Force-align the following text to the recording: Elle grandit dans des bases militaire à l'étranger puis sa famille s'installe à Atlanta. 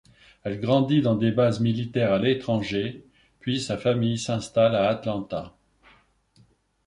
Elle 0.41 0.59
grandit 0.59 1.03
dans 1.03 1.13
des 1.13 1.31
bases 1.31 1.59
militaire 1.59 2.11
à 2.11 2.17
l'étranger 2.17 3.05
puis 3.39 3.61
sa 3.61 3.77
famille 3.77 4.17
s'installe 4.17 4.75
à 4.75 4.89
Atlanta. 4.89 5.55